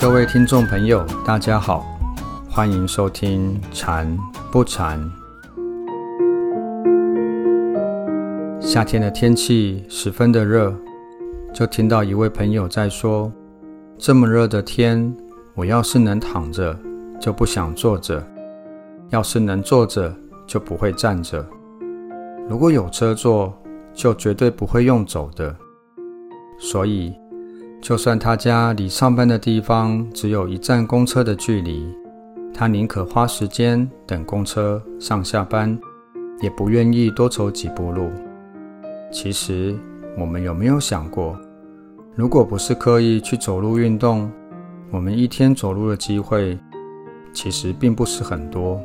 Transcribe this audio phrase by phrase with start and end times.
[0.00, 1.84] 各位听众朋友，大家好，
[2.48, 4.16] 欢迎收听《禅
[4.52, 4.96] 不禅》。
[8.60, 10.72] 夏天的天气十分的热，
[11.52, 13.32] 就听到一位朋友在说
[13.98, 15.12] ：“这么热的天，
[15.56, 16.78] 我要是能躺着，
[17.20, 18.22] 就不想坐着；
[19.10, 20.14] 要是能坐着，
[20.46, 21.44] 就不会站着。
[22.48, 23.52] 如果有车坐，
[23.92, 25.52] 就绝对不会用走的。
[26.60, 27.12] 所以。”
[27.80, 31.86] 就算他家离上班的地方只有一站公车的距离，
[32.52, 35.78] 他宁可花时间等公车上下班，
[36.40, 38.10] 也不愿意多走几步路。
[39.12, 39.78] 其实，
[40.18, 41.38] 我们有没有想过，
[42.16, 44.30] 如果不是刻意去走路运动，
[44.90, 46.58] 我们一天走路的机会
[47.32, 48.80] 其实并不是很多。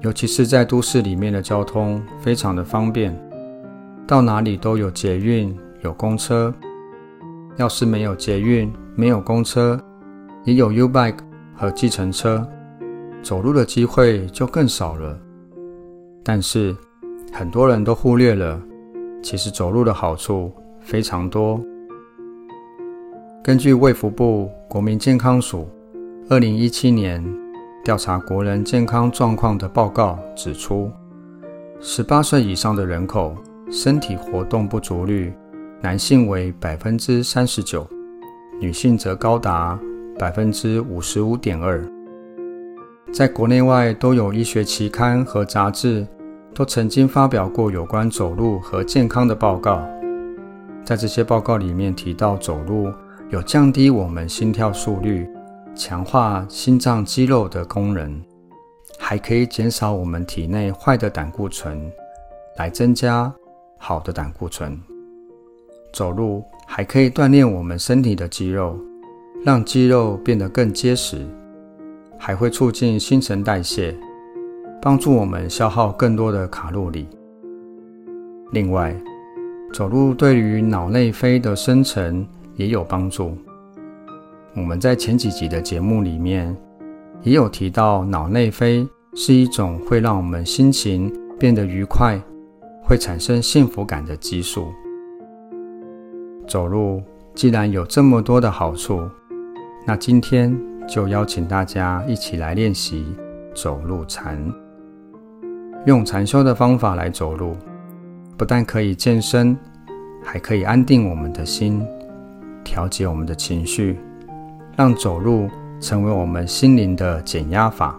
[0.00, 3.16] 尤其是在都市里面的交通非常的方便，
[4.06, 6.52] 到哪里都有捷运、有公车。
[7.56, 9.78] 要是没有捷运，没有公车，
[10.44, 11.18] 也有 U bike
[11.54, 12.46] 和计程车，
[13.22, 15.18] 走路的机会就更少了。
[16.24, 16.74] 但是
[17.32, 18.60] 很多人都忽略了，
[19.22, 20.50] 其实走路的好处
[20.80, 21.60] 非常多。
[23.42, 25.68] 根据卫福部国民健康署
[26.30, 27.22] 二零一七年
[27.84, 30.90] 调查国人健康状况的报告指出，
[31.80, 33.36] 十八岁以上的人口
[33.70, 35.32] 身体活动不足率。
[35.82, 37.84] 男性为百分之三十九，
[38.60, 39.76] 女性则高达
[40.16, 41.84] 百分之五十五点二。
[43.12, 46.06] 在国内外都有医学期刊和杂志
[46.54, 49.84] 都曾经发表过有关走路和健康的报告。
[50.84, 52.88] 在这些报告里面提到，走路
[53.30, 55.28] 有降低我们心跳速率、
[55.74, 58.22] 强化心脏肌肉的功能，
[59.00, 61.90] 还可以减少我们体内坏的胆固醇，
[62.56, 63.34] 来增加
[63.78, 64.80] 好的胆固醇。
[65.92, 68.78] 走路还可以锻炼我们身体的肌肉，
[69.44, 71.26] 让肌肉变得更结实，
[72.18, 73.94] 还会促进新陈代谢，
[74.80, 77.06] 帮助我们消耗更多的卡路里。
[78.52, 78.94] 另外，
[79.72, 83.36] 走路对于脑内啡的生成也有帮助。
[84.54, 86.54] 我们在前几集的节目里面
[87.22, 92.20] 也有提到，脑内啡是一种会让我们心情变得愉快、
[92.82, 94.68] 会产生幸福感的激素。
[96.52, 97.02] 走路
[97.34, 99.08] 既然有这么多的好处，
[99.86, 100.54] 那今天
[100.86, 103.06] 就邀请大家一起来练习
[103.54, 104.38] 走路禅。
[105.86, 107.56] 用禅修的方法来走路，
[108.36, 109.56] 不但可以健身，
[110.22, 111.82] 还可以安定我们的心，
[112.62, 113.98] 调节我们的情绪，
[114.76, 115.48] 让走路
[115.80, 117.98] 成为我们心灵的减压法。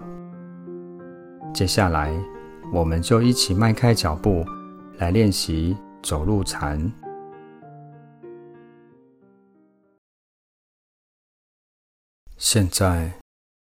[1.55, 2.13] 接下来，
[2.71, 4.45] 我们就一起迈开脚步
[4.99, 6.79] 来练习走路禅。
[12.37, 13.19] 现在，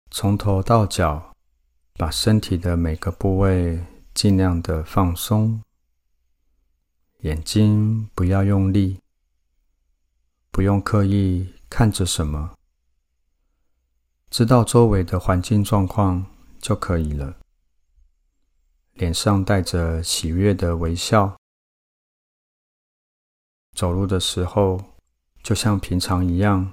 [0.09, 1.33] 从头到脚，
[1.93, 3.83] 把身体的每个部位
[4.13, 5.61] 尽量的放松，
[7.21, 8.99] 眼睛不要用力，
[10.51, 12.55] 不用刻意看着什么，
[14.29, 16.25] 知道周围的环境状况
[16.59, 17.35] 就可以了。
[18.93, 21.35] 脸上带着喜悦的微笑，
[23.75, 24.79] 走路的时候
[25.41, 26.71] 就像平常一样，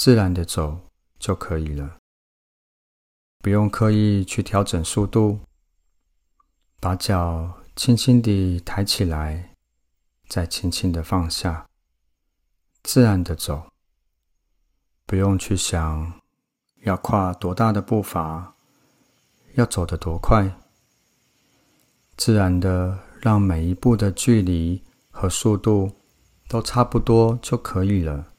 [0.00, 0.80] 自然的走。
[1.18, 1.98] 就可以了，
[3.40, 5.38] 不用刻意去调整速度，
[6.80, 9.54] 把脚轻轻地抬起来，
[10.26, 11.68] 再轻轻的放下，
[12.82, 13.70] 自然的走，
[15.04, 16.10] 不用去想
[16.84, 18.54] 要跨多大的步伐，
[19.56, 20.50] 要走得多快，
[22.16, 25.92] 自然的让每一步的距离和速度
[26.48, 28.32] 都差不多就可以了。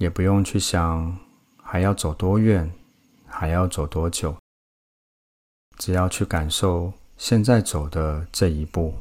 [0.00, 1.18] 也不用去想
[1.62, 2.72] 还要走多远，
[3.26, 4.34] 还要走多久，
[5.76, 8.94] 只要去感受现在走的这一步，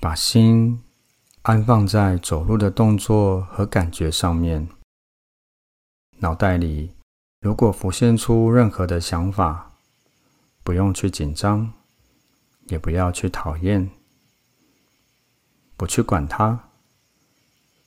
[0.00, 0.82] 把心
[1.42, 4.66] 安放在走路的动作和感觉上面。
[6.20, 6.94] 脑袋里
[7.40, 9.72] 如果浮现出任何的想法，
[10.64, 11.74] 不用去紧张，
[12.68, 13.90] 也不要去讨厌，
[15.76, 16.67] 不去管它。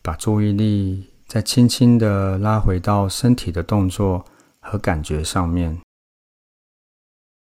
[0.01, 4.25] 把注意力再轻轻的拉回到身体的动作
[4.59, 5.79] 和感觉上面，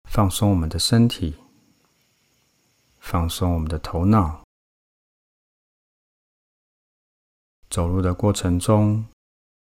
[0.09, 1.35] 放松我们的身体，
[2.99, 4.43] 放松我们的头脑。
[7.69, 9.05] 走路的过程中，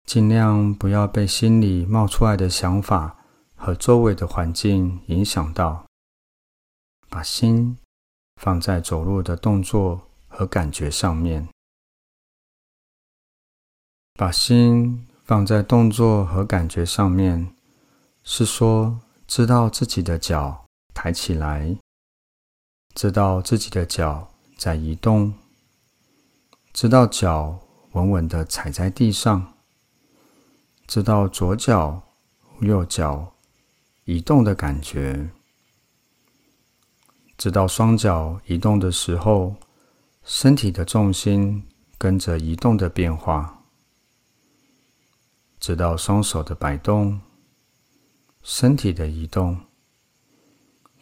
[0.06, 3.18] 尽量不要被心里冒出来的想法
[3.56, 5.86] 和周围的环境影响到，
[7.10, 7.77] 把心
[8.36, 11.50] 放在走路的动作和感觉上面。
[14.19, 17.56] 把心放在动作和感觉上面，
[18.21, 21.77] 是说知道自己的脚抬起来，
[22.94, 25.33] 知道自己的脚在移动，
[26.74, 27.57] 知道脚
[27.94, 29.54] 稳稳的踩在地上，
[30.86, 32.01] 知道左脚、
[32.60, 33.31] 右脚
[34.04, 35.30] 移动的感觉，
[37.38, 39.56] 知道双脚移动的时候，
[40.25, 41.66] 身体的重心
[41.98, 43.56] 跟着移动的变化。
[45.60, 47.20] 直到双手的摆动，
[48.42, 49.60] 身体的移动，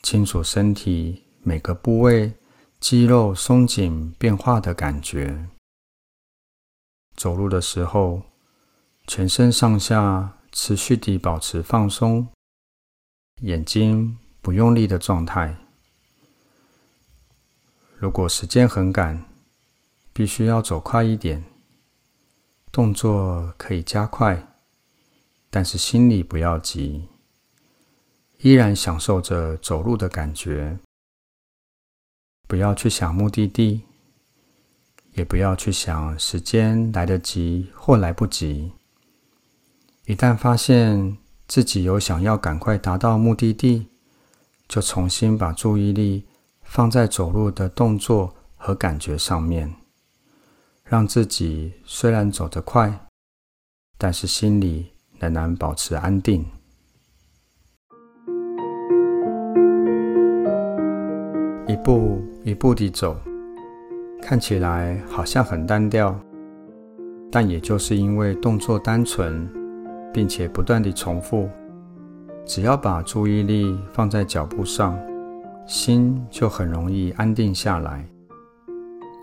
[0.01, 2.33] 清楚身体每个部位
[2.79, 5.47] 肌肉松紧变化的感觉。
[7.15, 8.23] 走路的时候，
[9.05, 12.27] 全身上下持续地保持放松，
[13.41, 15.55] 眼睛不用力的状态。
[17.97, 19.25] 如果时间很赶，
[20.13, 21.43] 必须要走快一点。
[22.77, 24.49] 动作可以加快，
[25.49, 27.07] 但是心里不要急，
[28.41, 30.77] 依然享受着走路的感觉。
[32.47, 33.81] 不要去想目的地，
[35.13, 38.71] 也不要去想时间来得及或来不及。
[40.05, 43.87] 一旦发现自己有想要赶快达到目的地，
[44.67, 46.27] 就重新把注意力
[46.61, 49.73] 放在走路的动作和感觉上面。
[50.89, 52.89] 让自己虽然走得快，
[53.97, 54.85] 但是心里
[55.19, 56.45] 仍然保持安定。
[61.67, 63.17] 一步一步地走，
[64.21, 66.17] 看起来好像很单调，
[67.29, 69.45] 但也就是因为动作单纯，
[70.13, 71.49] 并且不断地重复，
[72.45, 74.97] 只要把注意力放在脚步上，
[75.67, 78.07] 心就很容易安定下来。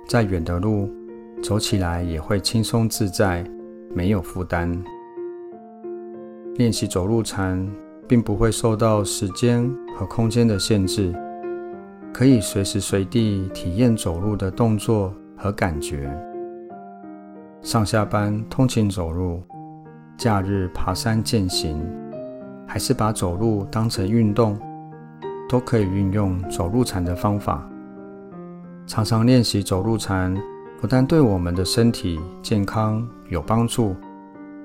[0.06, 0.94] 再远的路。
[1.44, 3.44] 走起来也会轻松自在，
[3.94, 4.82] 没有负担。
[6.54, 7.70] 练习走路禅，
[8.08, 11.14] 并不会受到时间和空间的限制，
[12.14, 16.10] 可以随时随地体验走路的动作和感觉。
[17.60, 19.42] 上下班通勤走路，
[20.16, 21.78] 假日爬山健行，
[22.66, 24.58] 还是把走路当成运动，
[25.46, 27.68] 都可以运用走路禅的方法。
[28.86, 30.34] 常常练习走路禅。
[30.84, 33.96] 不但对我们的身体健康有帮助，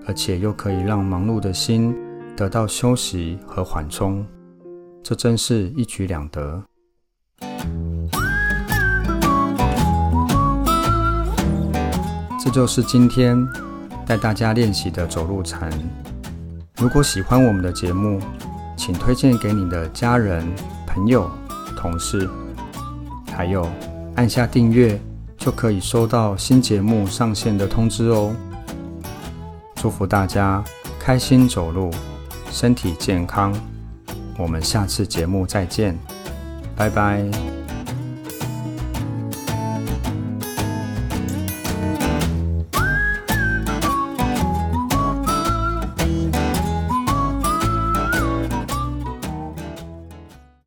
[0.06, 1.96] 而且又可以让忙碌的心
[2.36, 4.28] 得到休息和缓冲，
[5.02, 6.62] 这真是一举两得。
[12.44, 13.38] 这就是今天
[14.06, 15.72] 带大家练习的走路禅。
[16.82, 18.20] 如果喜欢我们的节目，
[18.76, 20.46] 请推荐给你的家人、
[20.86, 21.32] 朋友、
[21.78, 22.30] 同事，
[23.32, 23.66] 还有
[24.18, 25.00] 按下订阅。
[25.40, 28.36] 就可以收到新节目上线的通知哦。
[29.76, 30.64] 祝福大家
[31.00, 31.90] 开心走路，
[32.52, 33.56] 身体健康。
[34.38, 35.98] 我们下次节目再见，
[36.76, 37.59] 拜拜。